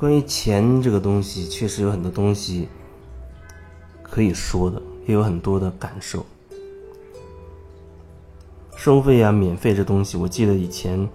[0.00, 2.66] 关于钱这个东西，确实有很多东西
[4.02, 6.24] 可以说的，也有很多的感受。
[8.74, 11.06] 收费啊，免费这东西，我记得以前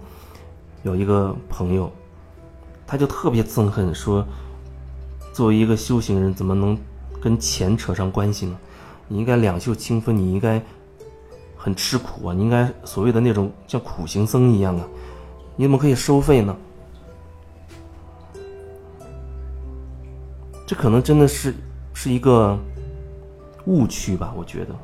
[0.84, 1.90] 有一个朋友，
[2.86, 4.24] 他就特别憎恨说，
[5.32, 6.78] 作为一个修行人，怎么能
[7.20, 8.56] 跟钱扯上关系呢？
[9.08, 10.62] 你应该两袖清风，你应该
[11.56, 14.86] 很吃苦啊，你应该所谓的那种像苦行僧一样啊，
[15.56, 16.56] 你怎么可以收费呢？
[20.66, 21.54] 这可能真的是
[21.94, 22.58] 是一个
[23.66, 24.34] 误区吧？
[24.36, 24.74] 我觉得，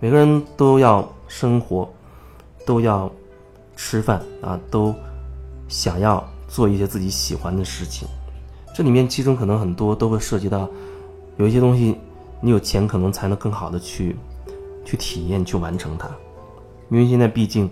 [0.00, 1.88] 每个人都要生活，
[2.66, 3.10] 都要
[3.76, 4.94] 吃饭啊，都
[5.68, 8.08] 想要做一些自己喜欢的事情。
[8.74, 10.68] 这里面其中可能很多都会涉及到
[11.36, 11.96] 有一些东西，
[12.40, 14.16] 你有钱可能才能更好的去
[14.84, 16.10] 去体验、去完成它。
[16.90, 17.70] 因为现在毕竟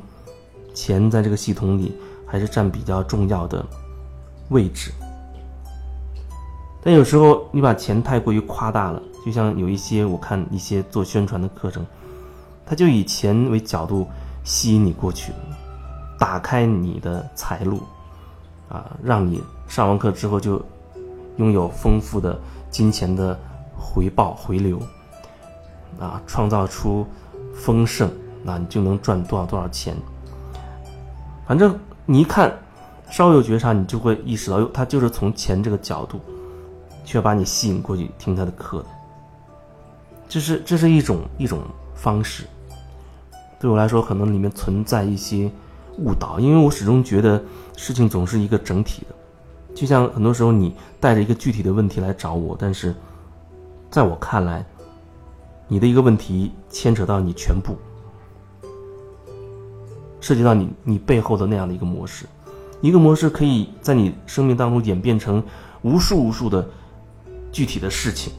[0.72, 1.94] 钱在这个系统里
[2.26, 3.64] 还是占比较重要的
[4.50, 4.92] 位置。
[6.84, 11.84] 但有时候你把钱太过于夸大了，就像有一些我看一些做宣传的课程，
[12.66, 14.06] 他就以钱为角度
[14.44, 15.32] 吸引你过去，
[16.18, 17.80] 打开你的财路，
[18.68, 20.62] 啊，让你上完课之后就
[21.38, 22.38] 拥有丰富的
[22.70, 23.38] 金钱的
[23.74, 24.78] 回报回流，
[25.98, 27.06] 啊，创造出
[27.54, 28.10] 丰盛，
[28.42, 29.96] 那你就能赚多少多少钱。
[31.46, 32.52] 反正你一看，
[33.08, 36.20] 稍有觉察，你就会意识到，哟，他就是从钱这个角度。
[37.04, 38.86] 却把你吸引过去听他的课的，
[40.28, 41.60] 这是这是一种一种
[41.94, 42.44] 方式。
[43.60, 45.50] 对我来说，可能里面存在一些
[45.98, 47.42] 误导，因为我始终觉得
[47.76, 49.14] 事情总是一个整体的。
[49.74, 52.94] 就像很多时候你带着一个具体的问题来找我，但是
[53.90, 54.64] 在我看来，
[55.66, 57.76] 你的一个问题牵扯到你全部，
[60.20, 62.26] 涉及到你你背后的那样的一个模式，
[62.80, 65.42] 一个模式可以在你生命当中演变成
[65.82, 66.66] 无数无数的。
[67.54, 68.32] 具体的事情，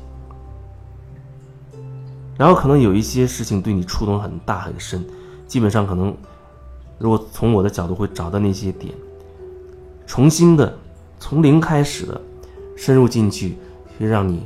[2.38, 5.08] 然后可能有一些事情对你触动很大很深，
[5.48, 6.14] 基本上可能，
[7.00, 8.94] 如果从我的角度会找到那些点，
[10.06, 10.78] 重新的
[11.18, 12.22] 从零开始的
[12.76, 13.58] 深入进去，
[13.98, 14.46] 去让你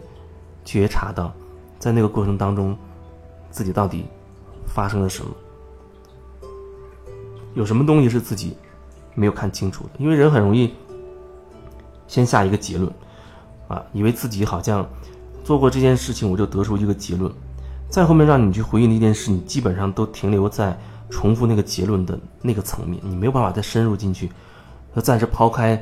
[0.64, 1.34] 觉察到，
[1.80, 2.78] 在那个过程当中，
[3.50, 4.06] 自己到底
[4.68, 5.32] 发生了什么，
[7.56, 8.56] 有什么东西是自己
[9.16, 10.76] 没有看清楚的，因为人很容易
[12.08, 12.94] 先下一个结论。
[13.70, 14.86] 啊，以为自己好像
[15.44, 17.32] 做过这件事情，我就得出一个结论。
[17.88, 20.78] 再后面让你去回忆那件事，你基本上都停留在
[21.10, 24.32] 重复那个结论的那个层面，你没有办法再深入进去，
[24.96, 25.80] 要暂时抛开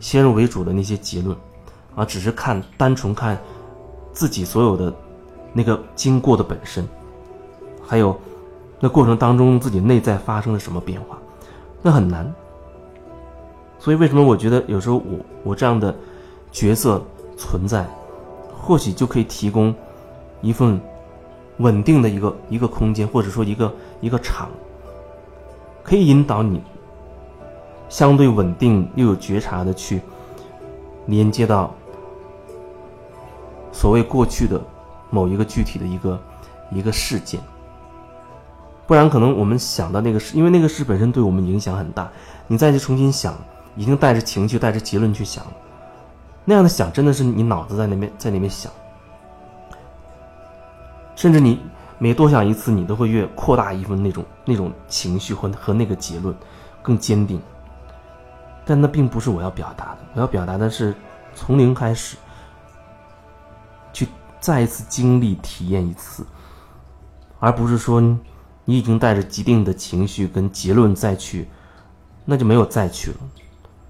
[0.00, 1.36] 先入为主的那些结论，
[1.94, 3.40] 啊，只是看单纯看
[4.12, 4.92] 自己所有的
[5.52, 6.84] 那个经过的本身，
[7.86, 8.16] 还有
[8.80, 11.16] 那过程当中自己内在发生了什么变化，
[11.80, 12.32] 那很难。
[13.78, 15.94] 所以为什么我觉得有时候我我这样的。
[16.52, 17.02] 角色
[17.36, 17.84] 存在，
[18.60, 19.74] 或许就可以提供
[20.42, 20.80] 一份
[21.56, 24.48] 稳定的一个一个空间，或者说一个一个场，
[25.82, 26.62] 可以引导你
[27.88, 30.00] 相对稳定又有觉察的去
[31.06, 31.74] 连接到
[33.72, 34.60] 所谓过去的
[35.10, 36.20] 某一个具体的一个
[36.70, 37.40] 一个事件。
[38.86, 42.10] 不然，可能我们想到那个事，因为那个事本身对我们影响很大，
[42.46, 43.34] 你再去重新想，
[43.74, 45.52] 已经带着情绪、带着结论去想了。
[46.44, 48.70] 那样的想，真的是你脑子在那边在那边想，
[51.14, 51.60] 甚至你
[51.98, 56.34] 每多想一次，你都会越扩大一份那种那种情绪和和那个结论
[56.82, 57.40] 更坚定。
[58.64, 60.94] 但那并不是我要表达的，我要表达的是
[61.34, 62.16] 从零开始，
[63.92, 64.08] 去
[64.40, 66.24] 再一次经历体验一次，
[67.38, 71.48] 而不是说你已经带着既定的情绪跟结论再去，
[72.24, 73.16] 那就没有再去了。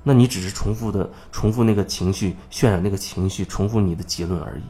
[0.04, 4.62] 那你只是重复的重复那个情绪，渲染那个情绪，重复你的结论而已。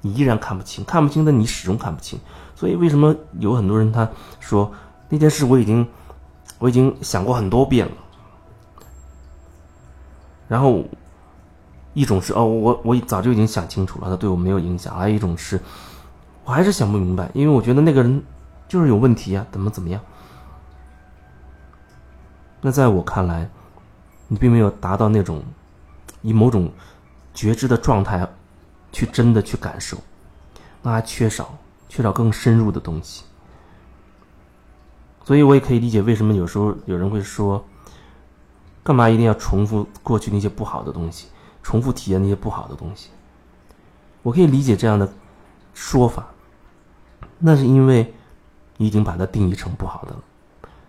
[0.00, 2.18] 你依然看不清，看不清的你始终看不清。
[2.54, 4.08] 所以为什么有很多人他
[4.40, 4.72] 说
[5.08, 5.86] 那件事我已经
[6.58, 7.92] 我已经想过很多遍了。
[10.48, 10.84] 然后
[11.94, 15.60] 一种是哦，我我早就已经想清楚了，他对我没有影响；还有一种是
[16.44, 18.22] 我还是想不明白，因为我觉得那个人
[18.68, 20.00] 就是有问题啊，怎么怎么样？
[22.60, 23.48] 那在我看来。
[24.28, 25.42] 你并没有达到那种
[26.22, 26.70] 以某种
[27.32, 28.28] 觉知的状态
[28.92, 29.96] 去真的去感受，
[30.82, 31.56] 那还缺少
[31.88, 33.24] 缺少更深入的东西。
[35.24, 37.64] 所以我也可以理解为什么有时候有人会说，
[38.82, 41.28] 干嘛一定要重复过去那些不好的东西，
[41.62, 43.10] 重复体验那些不好的东西。
[44.22, 45.12] 我可以理解这样的
[45.74, 46.26] 说法，
[47.38, 48.14] 那是因为
[48.76, 50.22] 你已经把它定义成不好的了，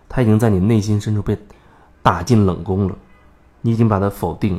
[0.08, 1.38] 它已经在你内心深处被
[2.02, 2.96] 打进冷宫了。
[3.68, 4.58] 你已经把它否定，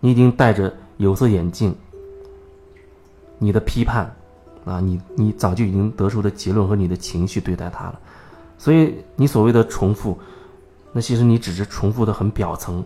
[0.00, 1.76] 你已经戴着有色眼镜，
[3.36, 4.10] 你的批判，
[4.64, 8.00] 啊，你你早就已经得出的结论和你的情绪对待它了，
[8.56, 10.18] 所以你所谓的重复，
[10.92, 12.82] 那其实你只是重复的很表层，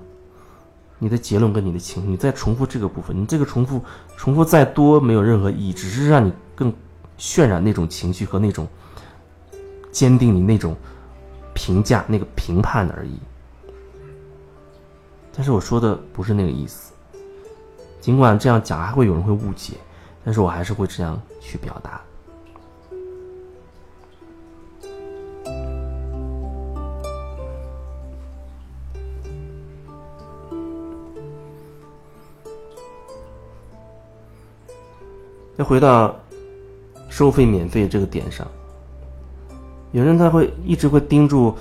[0.98, 3.80] 你的结论跟你的情绪，你再重复这个部分，你这个重复
[4.16, 6.74] 重复再多没有任何意义，只是让你更
[7.16, 8.66] 渲染那种情绪和那种
[9.92, 10.74] 坚定你那种
[11.54, 13.16] 评价那个评判而已。
[15.36, 16.94] 但是我说的不是那个意思，
[18.00, 19.74] 尽管这样讲还会有人会误解，
[20.24, 22.00] 但是我还是会这样去表达。
[35.58, 36.16] 再回到
[37.10, 38.46] 收费免费这个点上，
[39.92, 41.54] 有人他会一直会盯住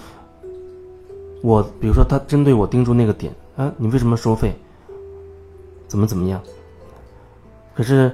[1.42, 3.36] 我，比如说他针对我盯住那个点。
[3.56, 4.54] 啊，你为什么收费？
[5.88, 6.42] 怎么怎么样？
[7.74, 8.14] 可是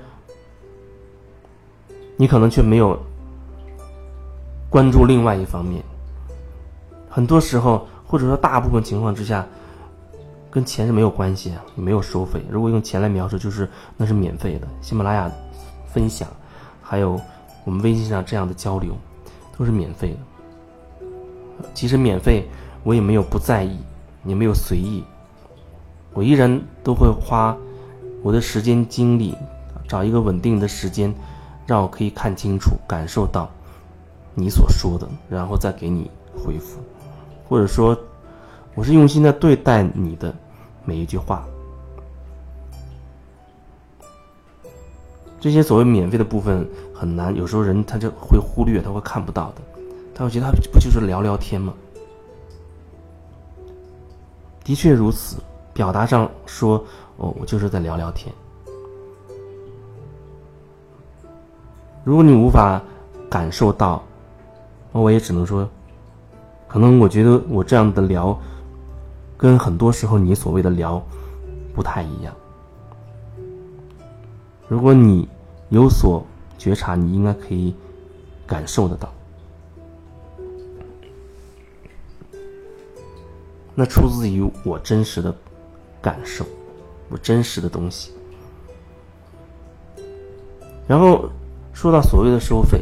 [2.18, 3.00] 你可能却没有
[4.70, 5.82] 关注另外一方面。
[7.10, 9.46] 很多时候，或者说大部分情况之下，
[10.50, 12.44] 跟钱是没有关系啊，没有收费。
[12.50, 13.68] 如果用钱来描述，就是
[13.98, 14.68] 那是免费的。
[14.82, 15.32] 喜马拉雅
[15.88, 16.28] 分享，
[16.82, 17.20] 还有
[17.66, 18.96] 我们微信上这样的交流，
[19.58, 21.08] 都是免费的。
[21.74, 22.48] 其实免费，
[22.84, 23.78] 我也没有不在意，
[24.26, 25.04] 也没有随意。
[26.14, 27.56] 我依然都会花
[28.22, 29.36] 我的时间精力，
[29.88, 31.14] 找一个稳定的时间，
[31.66, 33.50] 让我可以看清楚、感受到
[34.36, 36.80] 你所说的，然后再给你回复，
[37.48, 37.98] 或者说，
[38.76, 40.34] 我是用心的对待你的
[40.84, 41.46] 每一句话。
[45.40, 49.62] 这些所谓免费的部分很难，有时候人他就会忽略，他会看不到的，
[50.14, 51.74] 他会觉得他不就是聊聊天吗？
[54.64, 55.38] 的确如此。
[55.82, 56.78] 表达上说，
[57.18, 58.32] 哦，我就是在聊聊天。
[62.04, 62.80] 如果你无法
[63.28, 64.04] 感受到，
[64.92, 65.68] 那我也只能说，
[66.68, 68.40] 可能我觉得我这样的聊，
[69.36, 71.02] 跟很多时候你所谓的聊
[71.74, 72.32] 不太一样。
[74.68, 75.28] 如果你
[75.70, 76.24] 有所
[76.60, 77.74] 觉察，你应该可以
[78.46, 79.12] 感受得到。
[83.74, 85.36] 那出自于我真实的。
[86.02, 86.44] 感受，
[87.10, 88.12] 我真实的东西。
[90.88, 91.30] 然后
[91.74, 92.82] 说到所谓的收费，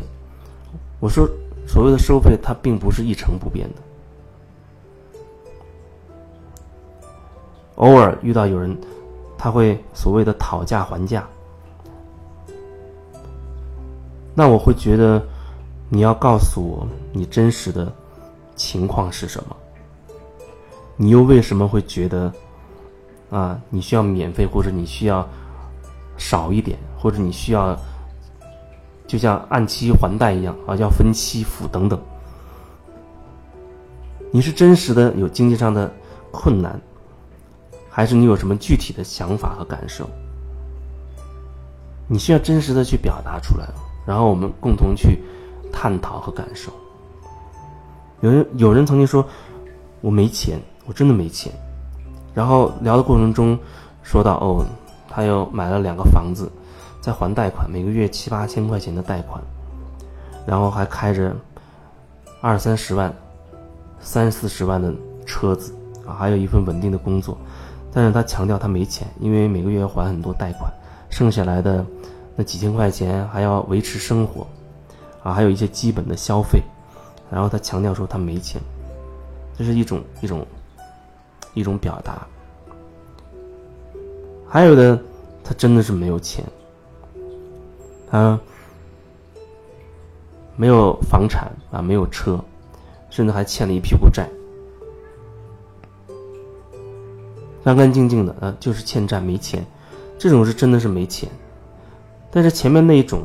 [1.00, 1.30] 我说
[1.68, 3.82] 所谓的收费，它并不是一成不变的。
[7.76, 8.76] 偶尔遇到有人，
[9.38, 11.28] 他会所谓的讨价还价，
[14.34, 15.22] 那我会觉得
[15.88, 17.92] 你要告诉我你真实的
[18.56, 19.56] 情况是什么，
[20.98, 22.34] 你又为什么会觉得？
[23.30, 25.28] 啊，你需要免费，或者你需要
[26.18, 27.78] 少一点，或者你需要
[29.08, 32.00] 就像按期还贷一样啊，要分期付等等。
[34.32, 35.92] 你是真实的有经济上的
[36.32, 36.80] 困难，
[37.90, 40.10] 还是你有什么具体的想法和感受？
[42.08, 43.68] 你需要真实的去表达出来，
[44.06, 45.20] 然后我们共同去
[45.72, 46.72] 探讨和感受。
[48.22, 49.24] 有人有人曾经说，
[50.02, 51.54] 我没钱，我真的没钱。
[52.40, 53.60] 然后聊的过程中，
[54.02, 54.64] 说到哦，
[55.10, 56.50] 他又买了两个房子，
[57.02, 59.44] 在还贷款，每个月七八千块钱的贷款，
[60.46, 61.36] 然后还开着
[62.40, 63.14] 二三十万、
[64.00, 64.90] 三四十万的
[65.26, 65.76] 车子
[66.08, 67.38] 啊，还有一份稳定的工作，
[67.92, 70.72] 但是他强调他没钱，因为每个月要还很多贷款，
[71.10, 71.86] 剩下来的
[72.38, 74.48] 那几千块钱还要维持生活，
[75.24, 76.62] 啊，还有一些基本的消费，
[77.30, 78.62] 然后他强调说他没钱，
[79.58, 80.48] 这是一种一种。
[81.54, 82.28] 一种表达，
[84.48, 85.00] 还有的，
[85.44, 86.44] 他真的是没有钱，
[88.10, 88.40] 他
[90.56, 92.40] 没有房产啊，没有车，
[93.10, 94.30] 甚至还欠了一屁股债，
[97.64, 99.66] 干干净净的啊，就是欠债没钱，
[100.18, 101.30] 这种是真的是没钱。
[102.32, 103.24] 但是前面那一种，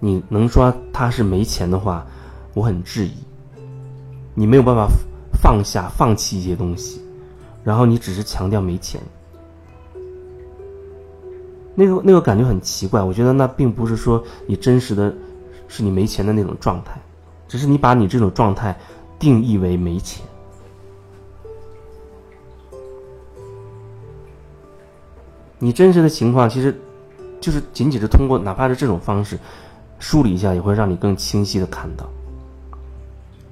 [0.00, 2.06] 你能说他是没钱的话，
[2.54, 3.12] 我很质疑，
[4.34, 4.86] 你没有办法
[5.42, 7.02] 放下、放弃一些东西。
[7.68, 8.98] 然后你只是强调没钱，
[11.74, 13.02] 那个那个感觉很奇怪。
[13.02, 15.14] 我觉得那并不是说你真实的，
[15.68, 16.98] 是你没钱的那种状态，
[17.46, 18.74] 只是你把你这种状态
[19.18, 20.24] 定义为没钱。
[25.58, 26.74] 你真实的情况其实
[27.38, 29.38] 就是仅仅是通过哪怕是这种方式
[29.98, 32.08] 梳理一下，也会让你更清晰的看到。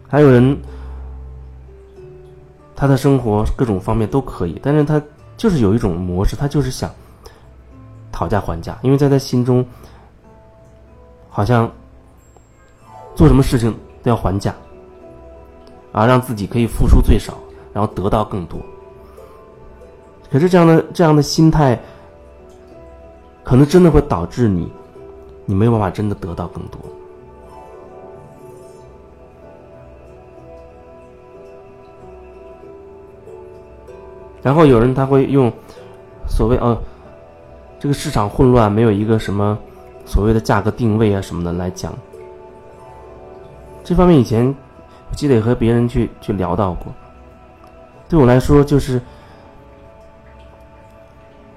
[0.08, 0.56] 还有人。
[2.76, 5.02] 他的生活各种方面都可以，但是他
[5.37, 6.90] 就是有一种模式，他就是想
[8.12, 9.64] 讨价还价，因为在他心中，
[11.30, 11.71] 好像
[13.14, 14.54] 做什么事情都要还价，
[15.92, 17.33] 啊，让自己可以付出最少，
[17.73, 18.61] 然后得到更多。
[20.30, 21.80] 可是这样的这样的心态，
[23.42, 24.71] 可能真的会导致你，
[25.45, 26.80] 你没有办法真的得到更多。
[34.46, 35.52] 然后有人他会用
[36.28, 36.80] 所谓呃，
[37.80, 39.58] 这个市场混乱，没有一个什么
[40.04, 41.92] 所谓的价格定位啊什么的来讲。
[43.82, 44.46] 这方面以前
[45.10, 46.94] 我记得和别人去去聊到过。
[48.08, 49.02] 对我来说，就是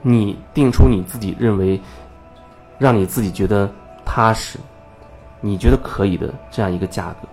[0.02, 1.80] 你定出你自己认为
[2.80, 3.70] 让你自己觉得
[4.04, 4.58] 踏实、
[5.42, 7.28] 你觉得可以的这样一个价格，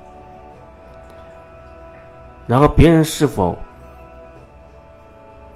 [2.46, 3.56] 然后别人是否？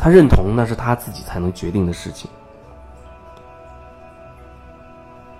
[0.02, 2.30] 他认同那是他自己才能决定的事情。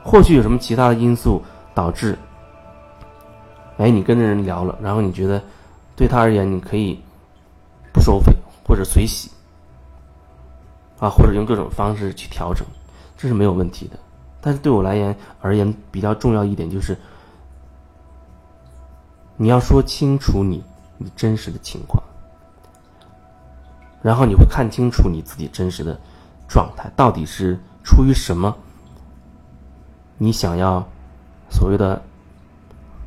[0.05, 1.43] 或许有什么其他的因素
[1.75, 2.19] 导致，
[3.79, 5.43] 哎，你跟着人聊了，然后你觉得
[5.97, 7.03] 对他而言你可以
[7.91, 9.31] 不收费或者随喜，
[10.99, 12.67] 啊，或者用各种方式去调整，
[13.17, 13.99] 这是没有问题的。
[14.43, 16.95] 但是对我来言而言比较重要一点就是，
[19.39, 20.63] 你要说清楚你
[20.99, 22.03] 你真实的情况。
[24.03, 25.99] 然后你会看清楚你自己真实的
[26.49, 28.55] 状态，到底是出于什么？
[30.19, 30.87] 你想要
[31.51, 32.01] 所谓的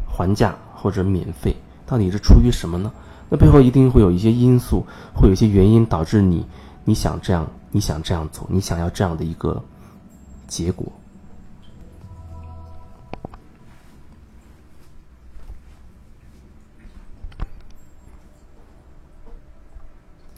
[0.07, 2.91] 还价或者免费，到底是出于什么呢？
[3.29, 6.45] 那背后一定会有一些因素，会有一些原因导致你
[6.83, 9.63] 你想这样，你想这样做，你想要这样的一个
[10.47, 10.91] 结果。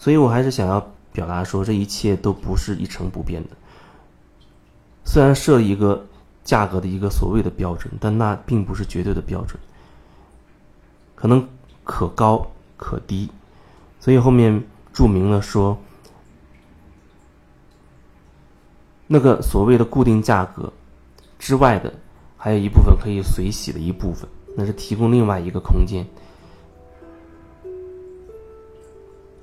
[0.06, 0.80] 所以我还是想要
[1.12, 3.50] 表达说，这一切都不是一成不变的。
[5.04, 6.06] 虽然设一个
[6.44, 9.60] 价格的一个所谓的标准，但那并不是绝对的标准，
[11.16, 11.50] 可能
[11.84, 12.46] 可高
[12.78, 13.32] 可低。
[14.00, 15.76] 所以后面注明了说，
[19.08, 20.72] 那个所谓的固定价格
[21.40, 21.92] 之外的，
[22.38, 26.06] 还有一部分可以随喜的一部分，那是提供另外一个空间。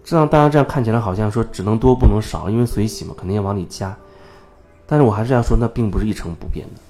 [0.04, 3.96] 这样，大家这样看起来好像说只能多不能少，因为随喜嘛，肯定要往里加。
[4.86, 6.80] 但是我还是要说，那并不是一成不变的。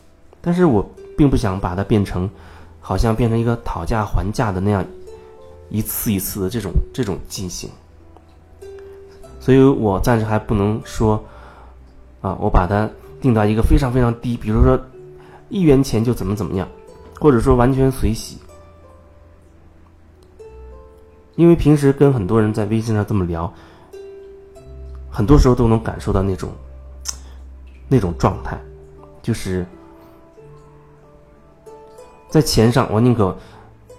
[0.40, 0.84] 但是我
[1.16, 2.28] 并不想把它变成，
[2.80, 4.84] 好像变成一个讨价还价的那样，
[5.68, 7.70] 一次一次的这种这种进行。
[9.38, 11.22] 所以我暂时还不能说，
[12.20, 12.88] 啊，我把它
[13.20, 14.80] 定到一个非常非常低，比如说
[15.48, 16.66] 一元钱就怎么怎么样，
[17.20, 18.38] 或者说完全随喜。
[21.34, 23.52] 因为平时跟很多人在微信上这么聊，
[25.10, 26.50] 很多时候都能感受到那种
[27.88, 28.58] 那种状态，
[29.22, 29.66] 就是
[32.28, 33.36] 在钱上，我宁可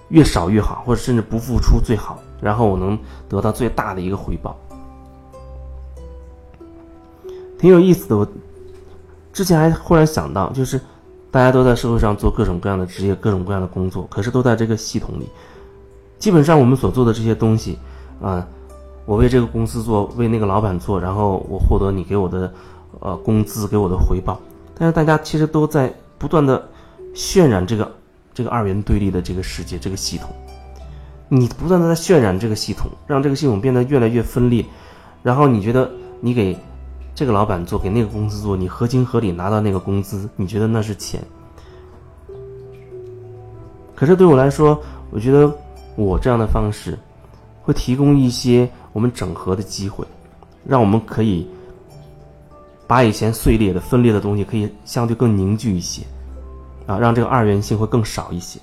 [0.09, 2.97] 越少越好，或者甚至不付出最好，然后我能
[3.27, 4.55] 得到最大的一个回报，
[7.57, 8.15] 挺有意思的。
[8.15, 8.27] 我
[9.31, 10.79] 之前还忽然想到，就是
[11.31, 15.27] 大家都在社会上做各种各样的职业、各种各样的工作，可是都在这个系统里。
[16.23, 17.77] 基本上我们所做的这些东西，
[18.21, 18.47] 啊，
[19.05, 22.49] 我为这个公司做，为那个老板做，然后我获得你给我的，
[23.01, 24.39] 呃，工资给我的回报。
[24.73, 26.65] 但是大家其实都在不断的
[27.13, 27.91] 渲染这个
[28.33, 30.29] 这个二元对立的这个世界这个系统，
[31.27, 34.63] 你不断的在渲染这个系统，让这个系统变得越来越分裂。
[35.23, 36.57] 然后你觉得你给
[37.13, 41.21] 这个老板做，给那个公司做，你合情合理拿到那个工资，你觉得那是钱。
[43.93, 45.53] 可是对我来说，我觉得。
[45.95, 46.97] 我这样的方式，
[47.61, 50.05] 会提供一些我们整合的机会，
[50.65, 51.47] 让我们可以
[52.87, 56.01] 把以前碎裂的、分裂的东西可以相对更凝聚一些，
[56.87, 58.59] 啊，让这个二元性会更少一些。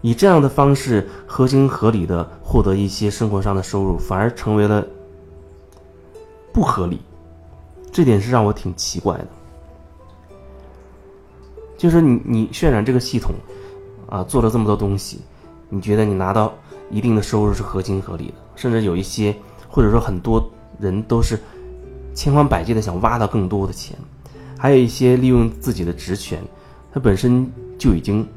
[0.00, 4.84] 以这样的方式合情合理的获得一些生活上的收入，反而成为了
[6.52, 7.00] 不合理，
[7.92, 9.28] 这点是让我挺奇怪的。
[11.78, 13.32] 就是你你渲染这个系统。
[14.12, 15.22] 啊，做了这么多东西，
[15.70, 16.52] 你觉得你拿到
[16.90, 18.34] 一定的收入是合情合理的？
[18.54, 19.34] 甚至有一些，
[19.70, 21.40] 或者说很多人都是
[22.14, 23.96] 千方百计的想挖到更多的钱，
[24.58, 26.38] 还有一些利用自己的职权，
[26.92, 28.28] 他本身就已经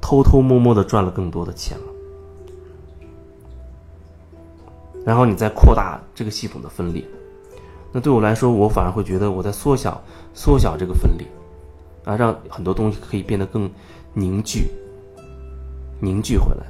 [0.00, 1.84] 偷偷摸摸的赚了更多的钱了，
[5.04, 7.04] 然后你再扩大这个系统的分裂，
[7.92, 10.02] 那对我来说，我反而会觉得我在缩小
[10.32, 11.26] 缩小这个分裂，
[12.06, 13.70] 啊，让很多东西可以变得更。
[14.18, 14.68] 凝聚，
[16.00, 16.66] 凝聚回来，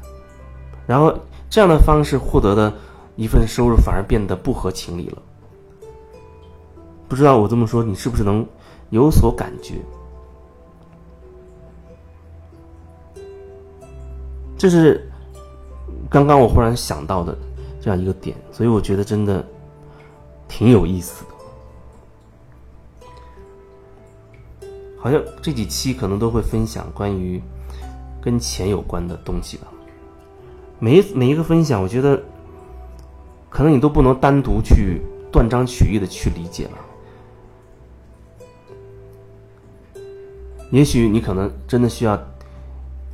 [0.87, 1.17] 然后
[1.49, 2.73] 这样的方式获得的
[3.17, 5.23] 一份收入反而变得不合情理了。
[7.09, 8.47] 不知道我这么说，你是不是能
[8.91, 9.77] 有所感觉？
[14.59, 15.09] 这是
[16.11, 17.35] 刚刚我忽然想到的
[17.81, 19.43] 这样一个点，所以我觉得真的
[20.49, 21.31] 挺有意思的。
[24.99, 27.41] 好像这几期可能都会分享关于
[28.21, 29.69] 跟钱有关的东西吧。
[30.79, 32.23] 每每一个分享，我觉得
[33.49, 35.01] 可能你都不能单独去
[35.33, 36.73] 断章取义的去理解了。
[40.71, 42.21] 也许你可能真的需要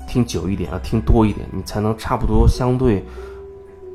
[0.09, 3.05] 听久一点，要听多一点，你才能差不多相对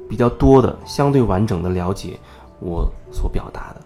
[0.08, 2.18] 比较多的、相对完整的了解
[2.60, 3.82] 我所表达的。